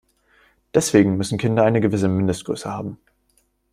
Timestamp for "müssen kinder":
1.15-1.63